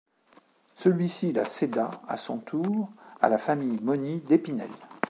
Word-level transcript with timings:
Celui-ci 0.77 1.31
la 1.31 1.45
céda 1.45 1.91
à 2.07 2.17
son 2.17 2.37
tour 2.39 2.89
à 3.21 3.29
la 3.29 3.37
famille 3.37 3.79
Mogny 3.83 4.21
d'Épinel. 4.21 4.71